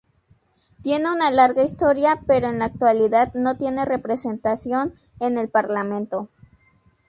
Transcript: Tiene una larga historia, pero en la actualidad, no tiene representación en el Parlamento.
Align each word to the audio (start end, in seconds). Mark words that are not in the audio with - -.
Tiene 0.81 1.11
una 1.11 1.29
larga 1.29 1.61
historia, 1.63 2.23
pero 2.25 2.47
en 2.47 2.57
la 2.57 2.65
actualidad, 2.65 3.35
no 3.35 3.55
tiene 3.57 3.85
representación 3.85 4.95
en 5.19 5.37
el 5.37 5.47
Parlamento. 5.47 6.27